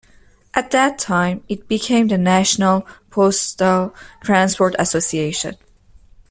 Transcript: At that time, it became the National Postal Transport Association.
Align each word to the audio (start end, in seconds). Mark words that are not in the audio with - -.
At 0.55 0.71
that 0.71 0.97
time, 0.97 1.43
it 1.47 1.67
became 1.67 2.07
the 2.07 2.17
National 2.17 2.87
Postal 3.11 3.93
Transport 4.23 4.75
Association. 4.79 5.57